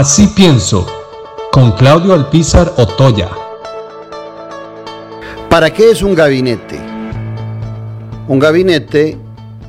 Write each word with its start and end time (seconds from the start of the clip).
Así 0.00 0.28
pienso, 0.28 0.86
con 1.52 1.72
Claudio 1.72 2.14
Alpizar 2.14 2.72
Otoya. 2.78 3.28
¿Para 5.50 5.68
qué 5.68 5.90
es 5.90 6.00
un 6.00 6.14
gabinete? 6.14 6.80
Un 8.26 8.38
gabinete 8.38 9.18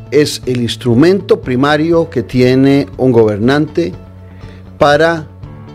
es 0.09 0.41
el 0.45 0.61
instrumento 0.61 1.41
primario 1.41 2.09
que 2.09 2.23
tiene 2.23 2.87
un 2.95 3.11
gobernante 3.11 3.91
para 4.77 5.27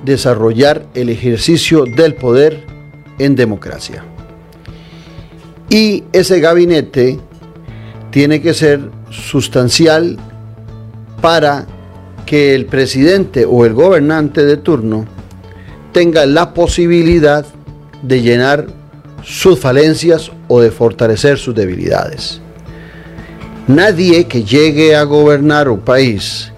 desarrollar 0.06 0.86
el 0.94 1.10
ejercicio 1.10 1.84
del 1.84 2.14
poder 2.14 2.64
en 3.18 3.36
democracia. 3.36 4.06
Y 5.68 6.04
ese 6.14 6.40
gabinete 6.40 7.20
tiene 8.10 8.40
que 8.40 8.54
ser 8.54 8.90
sustancial 9.10 10.16
para 11.20 11.66
que 12.26 12.54
el 12.54 12.66
presidente 12.66 13.46
o 13.46 13.64
el 13.64 13.72
gobernante 13.72 14.44
de 14.44 14.56
turno 14.56 15.06
tenga 15.92 16.26
la 16.26 16.52
posibilidad 16.52 17.46
de 18.02 18.20
llenar 18.20 18.66
sus 19.22 19.58
falencias 19.58 20.30
o 20.48 20.60
de 20.60 20.70
fortalecer 20.70 21.38
sus 21.38 21.54
debilidades. 21.54 22.40
Nadie 23.66 24.26
que 24.26 24.44
llegue 24.44 24.94
a 24.94 25.04
gobernar 25.04 25.68
un 25.68 25.80
país, 25.80 26.52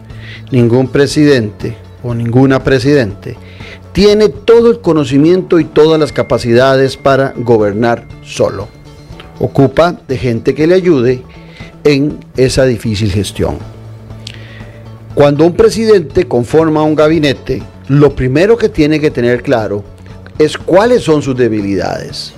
ningún 0.50 0.88
presidente 0.88 1.76
o 2.02 2.14
ninguna 2.14 2.64
presidente, 2.64 3.36
tiene 3.92 4.28
todo 4.28 4.70
el 4.70 4.80
conocimiento 4.80 5.58
y 5.58 5.64
todas 5.64 5.98
las 5.98 6.12
capacidades 6.12 6.96
para 6.96 7.32
gobernar 7.36 8.06
solo. 8.24 8.68
Ocupa 9.40 9.96
de 10.06 10.18
gente 10.18 10.54
que 10.54 10.66
le 10.66 10.74
ayude 10.74 11.22
en 11.84 12.18
esa 12.36 12.64
difícil 12.64 13.10
gestión. 13.10 13.77
Cuando 15.14 15.44
un 15.44 15.54
presidente 15.54 16.26
conforma 16.28 16.82
un 16.82 16.94
gabinete, 16.94 17.62
lo 17.88 18.14
primero 18.14 18.56
que 18.56 18.68
tiene 18.68 19.00
que 19.00 19.10
tener 19.10 19.42
claro 19.42 19.82
es 20.38 20.56
cuáles 20.56 21.02
son 21.02 21.22
sus 21.22 21.36
debilidades. 21.36 22.32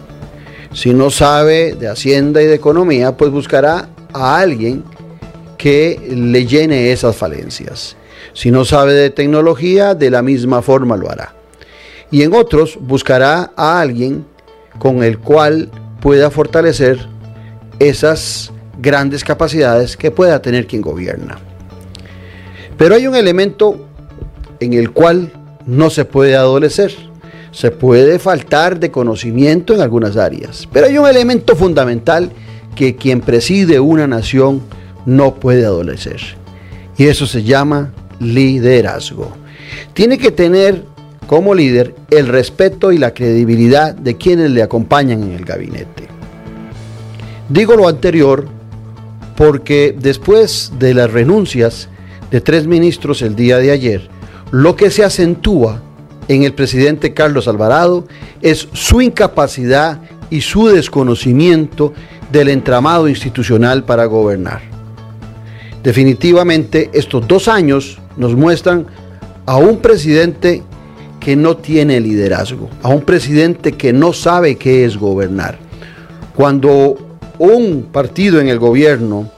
Si 0.72 0.94
no 0.94 1.10
sabe 1.10 1.74
de 1.74 1.88
Hacienda 1.88 2.40
y 2.42 2.46
de 2.46 2.54
Economía, 2.54 3.16
pues 3.16 3.30
buscará 3.30 3.88
a 4.12 4.38
alguien 4.38 4.84
que 5.58 6.00
le 6.10 6.46
llene 6.46 6.92
esas 6.92 7.16
falencias. 7.16 7.96
Si 8.32 8.50
no 8.50 8.64
sabe 8.64 8.94
de 8.94 9.10
tecnología, 9.10 9.94
de 9.94 10.10
la 10.10 10.22
misma 10.22 10.62
forma 10.62 10.96
lo 10.96 11.10
hará. 11.10 11.34
Y 12.10 12.22
en 12.22 12.34
otros 12.34 12.78
buscará 12.80 13.52
a 13.56 13.80
alguien 13.80 14.24
con 14.78 15.02
el 15.02 15.18
cual 15.18 15.70
pueda 16.00 16.30
fortalecer 16.30 16.98
esas 17.78 18.52
grandes 18.78 19.24
capacidades 19.24 19.96
que 19.96 20.10
pueda 20.10 20.40
tener 20.40 20.66
quien 20.66 20.82
gobierna. 20.82 21.38
Pero 22.80 22.94
hay 22.94 23.06
un 23.06 23.14
elemento 23.14 23.76
en 24.58 24.72
el 24.72 24.90
cual 24.90 25.30
no 25.66 25.90
se 25.90 26.06
puede 26.06 26.34
adolecer. 26.34 26.90
Se 27.52 27.70
puede 27.70 28.18
faltar 28.18 28.80
de 28.80 28.90
conocimiento 28.90 29.74
en 29.74 29.82
algunas 29.82 30.16
áreas. 30.16 30.66
Pero 30.72 30.86
hay 30.86 30.96
un 30.96 31.06
elemento 31.06 31.54
fundamental 31.56 32.32
que 32.74 32.96
quien 32.96 33.20
preside 33.20 33.80
una 33.80 34.06
nación 34.06 34.62
no 35.04 35.34
puede 35.34 35.66
adolecer. 35.66 36.22
Y 36.96 37.04
eso 37.04 37.26
se 37.26 37.42
llama 37.42 37.92
liderazgo. 38.18 39.30
Tiene 39.92 40.16
que 40.16 40.30
tener 40.30 40.82
como 41.26 41.54
líder 41.54 41.94
el 42.10 42.28
respeto 42.28 42.92
y 42.92 42.96
la 42.96 43.12
credibilidad 43.12 43.94
de 43.94 44.16
quienes 44.16 44.52
le 44.52 44.62
acompañan 44.62 45.22
en 45.22 45.32
el 45.32 45.44
gabinete. 45.44 46.08
Digo 47.50 47.76
lo 47.76 47.86
anterior 47.86 48.48
porque 49.36 49.94
después 50.00 50.72
de 50.78 50.94
las 50.94 51.12
renuncias 51.12 51.89
de 52.30 52.40
tres 52.40 52.66
ministros 52.66 53.22
el 53.22 53.34
día 53.34 53.58
de 53.58 53.70
ayer, 53.70 54.08
lo 54.50 54.76
que 54.76 54.90
se 54.90 55.04
acentúa 55.04 55.82
en 56.28 56.44
el 56.44 56.54
presidente 56.54 57.12
Carlos 57.12 57.48
Alvarado 57.48 58.06
es 58.40 58.68
su 58.72 59.00
incapacidad 59.00 60.00
y 60.30 60.42
su 60.42 60.68
desconocimiento 60.68 61.92
del 62.30 62.48
entramado 62.48 63.08
institucional 63.08 63.84
para 63.84 64.04
gobernar. 64.04 64.62
Definitivamente 65.82 66.90
estos 66.92 67.26
dos 67.26 67.48
años 67.48 67.98
nos 68.16 68.36
muestran 68.36 68.86
a 69.46 69.56
un 69.56 69.78
presidente 69.78 70.62
que 71.18 71.36
no 71.36 71.56
tiene 71.56 72.00
liderazgo, 72.00 72.70
a 72.82 72.88
un 72.88 73.02
presidente 73.02 73.72
que 73.72 73.92
no 73.92 74.12
sabe 74.12 74.56
qué 74.56 74.84
es 74.84 74.96
gobernar. 74.96 75.58
Cuando 76.34 77.18
un 77.38 77.88
partido 77.90 78.40
en 78.40 78.48
el 78.48 78.58
gobierno 78.58 79.30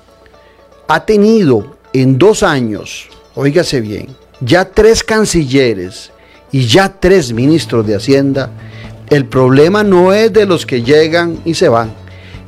ha 0.88 1.04
tenido 1.04 1.76
en 1.92 2.18
dos 2.18 2.42
años, 2.42 3.08
oígase 3.34 3.80
bien, 3.80 4.08
ya 4.40 4.64
tres 4.64 5.02
cancilleres 5.02 6.10
y 6.50 6.66
ya 6.66 6.88
tres 6.88 7.32
ministros 7.32 7.86
de 7.86 7.96
Hacienda, 7.96 8.50
el 9.10 9.26
problema 9.26 9.84
no 9.84 10.12
es 10.12 10.32
de 10.32 10.46
los 10.46 10.64
que 10.64 10.82
llegan 10.82 11.38
y 11.44 11.54
se 11.54 11.68
van, 11.68 11.92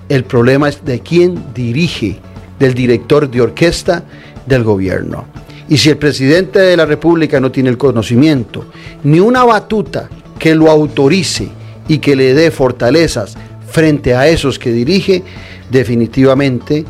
el 0.09 0.25
problema 0.25 0.69
es 0.69 0.85
de 0.85 1.01
quién 1.01 1.53
dirige, 1.55 2.19
del 2.59 2.75
director 2.75 3.31
de 3.31 3.41
orquesta 3.41 4.05
del 4.47 4.65
gobierno. 4.65 5.27
Y 5.69 5.79
si 5.79 5.91
el 5.91 5.97
presidente 5.97 6.59
de 6.59 6.77
la 6.77 6.87
República 6.87 7.41
no 7.41 7.51
tiene 7.51 7.71
el 7.71 7.79
conocimiento, 7.79 8.67
ni 9.03 9.19
una 9.21 9.45
batuta 9.45 10.09
que 10.39 10.55
lo 10.55 10.71
autorice 10.71 11.49
y 11.89 11.99
que 11.99 12.17
le 12.17 12.35
dé 12.35 12.51
fortalezas 12.51 13.35
frente 13.71 14.15
a 14.15 14.29
esos 14.29 14.59
que 14.59 14.73
dirige, 14.73 15.23
definitivamente 15.71 16.85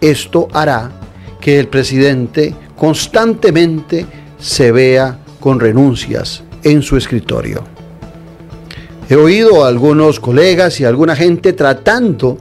esto 0.00 0.48
hará 0.52 0.99
que 1.40 1.58
el 1.58 1.68
presidente 1.68 2.54
constantemente 2.76 4.06
se 4.38 4.72
vea 4.72 5.18
con 5.40 5.58
renuncias 5.58 6.42
en 6.62 6.82
su 6.82 6.96
escritorio. 6.96 7.64
He 9.08 9.16
oído 9.16 9.64
a 9.64 9.68
algunos 9.68 10.20
colegas 10.20 10.78
y 10.80 10.84
a 10.84 10.88
alguna 10.88 11.16
gente 11.16 11.52
tratando 11.52 12.38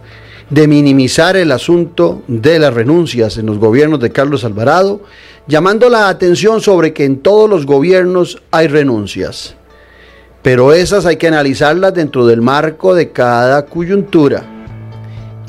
de 0.50 0.68
minimizar 0.68 1.36
el 1.38 1.52
asunto 1.52 2.24
de 2.28 2.60
las 2.60 2.74
renuncias 2.74 3.38
en 3.38 3.46
los 3.46 3.58
gobiernos 3.58 4.00
de 4.00 4.12
Carlos 4.12 4.44
Alvarado, 4.44 5.02
llamando 5.48 5.90
la 5.90 6.10
atención 6.10 6.62
sobre 6.62 6.94
que 6.94 7.06
en 7.06 7.20
todos 7.20 7.50
los 7.50 7.66
gobiernos 7.66 8.42
hay 8.52 8.68
renuncias. 8.68 9.56
Pero 10.42 10.74
esas 10.74 11.06
hay 11.06 11.18
que 11.18 11.28
analizarlas 11.28 11.94
dentro 11.94 12.26
del 12.26 12.42
marco 12.42 12.96
de 12.96 13.12
cada 13.12 13.66
coyuntura 13.66 14.59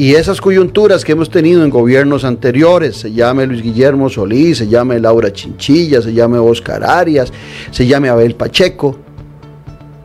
y 0.00 0.14
esas 0.14 0.40
coyunturas 0.40 1.04
que 1.04 1.12
hemos 1.12 1.28
tenido 1.28 1.62
en 1.62 1.68
gobiernos 1.68 2.24
anteriores, 2.24 2.96
se 2.96 3.12
llame 3.12 3.46
Luis 3.46 3.62
Guillermo 3.62 4.08
Solís, 4.08 4.56
se 4.56 4.66
llame 4.66 4.98
Laura 4.98 5.30
Chinchilla, 5.30 6.00
se 6.00 6.14
llame 6.14 6.38
Oscar 6.38 6.82
Arias, 6.82 7.30
se 7.70 7.86
llame 7.86 8.08
Abel 8.08 8.34
Pacheco, 8.34 8.96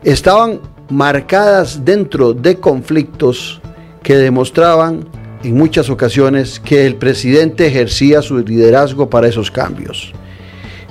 estaban 0.04 0.60
marcadas 0.90 1.82
dentro 1.82 2.34
de 2.34 2.60
conflictos 2.60 3.62
que 4.02 4.18
demostraban 4.18 5.08
en 5.42 5.56
muchas 5.56 5.88
ocasiones 5.88 6.60
que 6.60 6.84
el 6.84 6.96
presidente 6.96 7.66
ejercía 7.66 8.20
su 8.20 8.36
liderazgo 8.36 9.08
para 9.08 9.28
esos 9.28 9.50
cambios. 9.50 10.12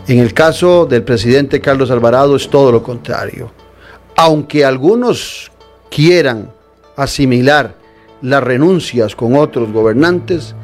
En 0.08 0.18
el 0.18 0.34
caso 0.34 0.88
del 0.88 1.04
presidente 1.04 1.62
Carlos 1.62 1.92
Alvarado 1.92 2.36
es 2.36 2.50
todo 2.50 2.72
lo 2.72 2.82
contrario. 2.82 3.52
Aunque 4.16 4.66
algunos 4.66 5.52
quieran 5.92 6.52
asimilar 6.96 7.85
las 8.26 8.44
renuncias 8.44 9.16
con 9.16 9.36
otros 9.36 9.72
gobernantes, 9.72 10.56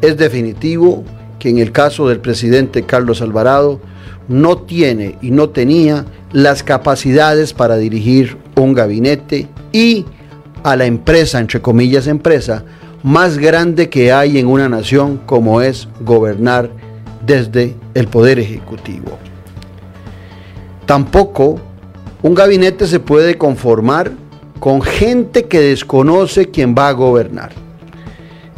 es 0.00 0.16
definitivo 0.16 1.04
que 1.38 1.48
en 1.48 1.58
el 1.58 1.70
caso 1.70 2.08
del 2.08 2.18
presidente 2.18 2.82
Carlos 2.82 3.22
Alvarado 3.22 3.80
no 4.26 4.58
tiene 4.58 5.16
y 5.22 5.30
no 5.30 5.50
tenía 5.50 6.04
las 6.32 6.64
capacidades 6.64 7.54
para 7.54 7.76
dirigir 7.76 8.36
un 8.56 8.74
gabinete 8.74 9.48
y 9.72 10.04
a 10.64 10.74
la 10.74 10.86
empresa, 10.86 11.38
entre 11.38 11.62
comillas 11.62 12.08
empresa, 12.08 12.64
más 13.04 13.38
grande 13.38 13.88
que 13.88 14.12
hay 14.12 14.38
en 14.38 14.48
una 14.48 14.68
nación 14.68 15.20
como 15.24 15.62
es 15.62 15.88
gobernar 16.00 16.68
desde 17.24 17.76
el 17.94 18.08
Poder 18.08 18.40
Ejecutivo. 18.40 19.18
Tampoco 20.84 21.60
un 22.22 22.34
gabinete 22.34 22.88
se 22.88 22.98
puede 22.98 23.38
conformar 23.38 24.10
con 24.58 24.82
gente 24.82 25.44
que 25.44 25.60
desconoce 25.60 26.50
quién 26.50 26.74
va 26.76 26.88
a 26.88 26.92
gobernar. 26.92 27.50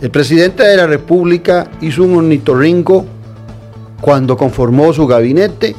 El 0.00 0.10
presidente 0.10 0.62
de 0.62 0.76
la 0.76 0.86
República 0.86 1.70
hizo 1.80 2.04
un 2.04 2.16
ornitorrinco 2.16 3.04
cuando 4.00 4.36
conformó 4.36 4.92
su 4.92 5.06
gabinete, 5.06 5.76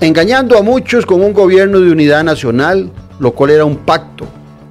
engañando 0.00 0.56
a 0.56 0.62
muchos 0.62 1.04
con 1.04 1.20
un 1.20 1.32
gobierno 1.32 1.80
de 1.80 1.90
unidad 1.90 2.22
nacional, 2.22 2.90
lo 3.18 3.32
cual 3.32 3.50
era 3.50 3.64
un 3.64 3.78
pacto 3.78 4.26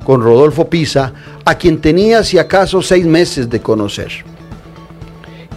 con 0.06 0.22
Rodolfo 0.22 0.70
Pisa, 0.70 1.14
a 1.44 1.56
quien 1.56 1.82
tenía 1.82 2.24
si 2.24 2.38
acaso 2.38 2.82
seis 2.82 3.06
meses 3.06 3.50
de 3.50 3.60
conocer. 3.60 4.12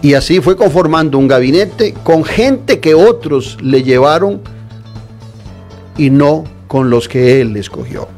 Y 0.01 0.13
así 0.13 0.41
fue 0.41 0.55
conformando 0.55 1.17
un 1.17 1.27
gabinete 1.27 1.93
con 2.03 2.23
gente 2.23 2.79
que 2.79 2.93
otros 2.93 3.57
le 3.61 3.83
llevaron 3.83 4.41
y 5.97 6.09
no 6.09 6.43
con 6.67 6.89
los 6.89 7.07
que 7.07 7.41
él 7.41 7.55
escogió. 7.55 8.16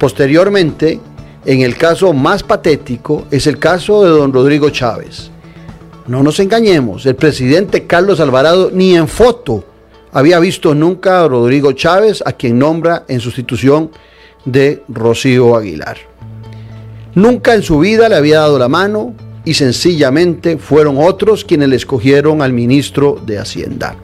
Posteriormente, 0.00 0.98
en 1.44 1.60
el 1.60 1.76
caso 1.76 2.14
más 2.14 2.42
patético, 2.42 3.26
es 3.30 3.46
el 3.46 3.58
caso 3.58 4.02
de 4.02 4.08
don 4.08 4.32
Rodrigo 4.32 4.70
Chávez. 4.70 5.30
No 6.06 6.22
nos 6.22 6.40
engañemos, 6.40 7.04
el 7.04 7.16
presidente 7.16 7.86
Carlos 7.86 8.18
Alvarado 8.18 8.70
ni 8.72 8.96
en 8.96 9.06
foto 9.06 9.62
había 10.10 10.40
visto 10.40 10.74
nunca 10.74 11.22
a 11.22 11.28
Rodrigo 11.28 11.72
Chávez, 11.72 12.22
a 12.24 12.32
quien 12.32 12.58
nombra 12.58 13.04
en 13.08 13.20
sustitución 13.20 13.90
de 14.46 14.82
Rocío 14.88 15.54
Aguilar. 15.54 15.98
Nunca 17.14 17.54
en 17.54 17.62
su 17.62 17.78
vida 17.78 18.08
le 18.08 18.16
había 18.16 18.40
dado 18.40 18.58
la 18.58 18.68
mano 18.68 19.12
y 19.44 19.52
sencillamente 19.52 20.56
fueron 20.56 20.96
otros 20.96 21.44
quienes 21.44 21.68
le 21.68 21.76
escogieron 21.76 22.40
al 22.40 22.54
ministro 22.54 23.20
de 23.26 23.38
Hacienda. 23.38 23.96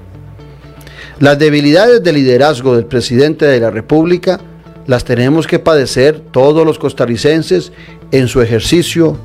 Las 1.20 1.38
debilidades 1.38 2.02
de 2.02 2.12
liderazgo 2.12 2.76
del 2.76 2.84
presidente 2.84 3.46
de 3.46 3.60
la 3.60 3.70
República 3.70 4.38
las 4.86 5.04
tenemos 5.04 5.46
que 5.46 5.58
padecer 5.58 6.20
todos 6.30 6.64
los 6.64 6.78
costarricenses 6.78 7.72
en 8.12 8.28
su 8.28 8.40
ejercicio 8.40 9.16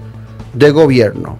de 0.53 0.71
gobierno. 0.71 1.37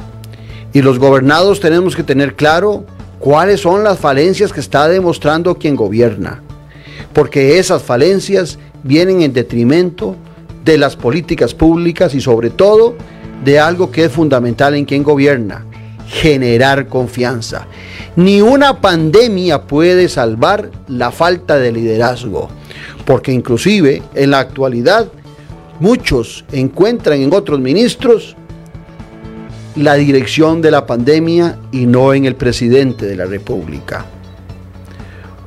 Y 0.74 0.82
los 0.82 1.00
gobernados 1.00 1.60
tenemos 1.60 1.96
que 1.96 2.04
tener 2.04 2.36
claro 2.36 2.86
cuáles 3.20 3.62
son 3.62 3.84
las 3.84 4.00
falencias 4.00 4.54
que 4.54 4.60
está 4.60 4.88
demostrando 4.88 5.56
quien 5.56 5.76
gobierna. 5.76 6.42
Porque 7.14 7.60
esas 7.60 7.82
falencias 7.82 8.58
vienen 8.84 9.22
en 9.22 9.34
detrimento 9.34 10.16
de 10.64 10.78
las 10.78 10.96
políticas 10.96 11.54
públicas 11.54 12.14
y 12.16 12.22
sobre 12.22 12.50
todo 12.50 12.96
de 13.44 13.60
algo 13.60 13.92
que 13.92 14.06
es 14.06 14.12
fundamental 14.12 14.76
en 14.76 14.86
quien 14.86 15.04
gobierna, 15.04 15.66
generar 16.08 16.88
confianza. 16.88 17.68
Ni 18.16 18.42
una 18.42 18.82
pandemia 18.82 19.64
puede 19.64 20.10
salvar 20.10 20.70
la 20.88 21.12
falta 21.12 21.58
de 21.58 21.72
liderazgo, 21.72 22.50
porque 23.06 23.32
inclusive 23.32 24.02
en 24.14 24.32
la 24.32 24.40
actualidad 24.40 25.08
muchos 25.80 26.46
encuentran 26.52 27.22
en 27.22 27.34
otros 27.34 27.60
ministros 27.60 28.36
la 29.76 29.96
dirección 29.96 30.62
de 30.62 30.72
la 30.72 30.86
pandemia 30.86 31.58
y 31.72 31.86
no 31.86 32.14
en 32.14 32.26
el 32.26 32.36
presidente 32.36 33.06
de 33.06 33.16
la 33.16 33.26
República. 33.26 34.06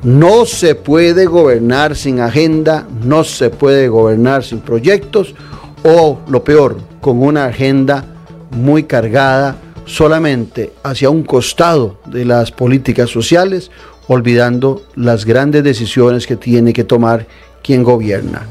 No 0.02 0.44
se 0.44 0.75
puede 0.75 1.26
gobernar 1.26 1.96
sin 1.96 2.20
agenda, 2.20 2.86
no 3.04 3.25
se 3.25 3.50
puede 3.50 3.88
gobernar 3.88 4.44
sin 4.44 4.60
proyectos 4.60 5.34
o, 5.82 6.20
lo 6.28 6.44
peor, 6.44 6.78
con 7.00 7.22
una 7.22 7.46
agenda 7.46 8.04
muy 8.50 8.84
cargada 8.84 9.56
solamente 9.86 10.72
hacia 10.82 11.10
un 11.10 11.22
costado 11.22 11.98
de 12.06 12.25
las 12.25 12.50
políticas 12.50 13.10
sociales, 13.10 13.70
olvidando 14.08 14.82
las 14.94 15.24
grandes 15.24 15.64
decisiones 15.64 16.26
que 16.26 16.36
tiene 16.36 16.72
que 16.72 16.84
tomar 16.84 17.26
quien 17.62 17.82
gobierna. 17.82 18.42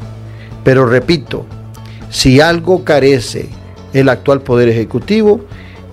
Pero 0.64 0.86
repito, 0.86 1.46
si 2.10 2.42
algo 2.42 2.84
carece 2.84 3.50
el 3.94 4.10
actual 4.10 4.42
Poder 4.42 4.70
Ejecutivo 4.70 5.42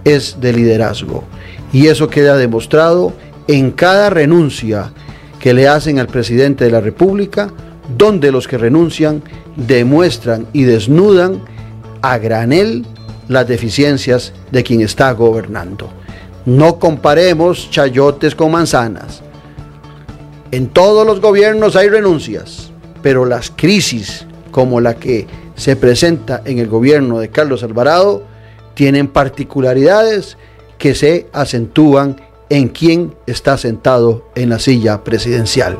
es 0.04 0.38
de 0.40 0.52
liderazgo. 0.52 1.24
Y 1.72 1.86
eso 1.86 2.08
queda 2.08 2.36
demostrado 2.36 3.12
en 3.46 3.70
cada 3.70 4.10
renuncia 4.10 4.92
que 5.38 5.54
le 5.54 5.68
hacen 5.68 5.98
al 5.98 6.06
presidente 6.06 6.64
de 6.64 6.70
la 6.70 6.80
República, 6.80 7.50
donde 7.96 8.32
los 8.32 8.48
que 8.48 8.58
renuncian 8.58 9.22
demuestran 9.56 10.46
y 10.52 10.64
desnudan 10.64 11.42
a 12.02 12.18
granel 12.18 12.84
las 13.28 13.46
deficiencias 13.46 14.32
de 14.50 14.62
quien 14.62 14.80
está 14.80 15.12
gobernando. 15.12 15.88
No 16.46 16.78
comparemos 16.78 17.70
chayotes 17.70 18.34
con 18.34 18.50
manzanas. 18.50 19.22
En 20.52 20.68
todos 20.68 21.06
los 21.06 21.20
gobiernos 21.20 21.76
hay 21.76 21.88
renuncias, 21.88 22.72
pero 23.02 23.24
las 23.24 23.52
crisis 23.54 24.26
como 24.50 24.80
la 24.80 24.94
que 24.94 25.26
se 25.54 25.76
presenta 25.76 26.42
en 26.44 26.58
el 26.58 26.66
gobierno 26.66 27.20
de 27.20 27.28
Carlos 27.28 27.62
Alvarado 27.62 28.24
tienen 28.74 29.06
particularidades 29.06 30.36
que 30.78 30.94
se 30.94 31.28
acentúan 31.32 32.20
en 32.48 32.68
quien 32.68 33.14
está 33.26 33.58
sentado 33.58 34.24
en 34.34 34.48
la 34.48 34.58
silla 34.58 35.04
presidencial. 35.04 35.78